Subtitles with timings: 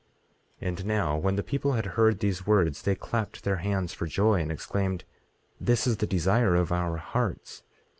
[0.63, 4.07] 18:11 And now when the people had heard these words, they clapped their hands for
[4.07, 5.03] joy, and exclaimed:
[5.59, 7.61] This is the desire of our hearts.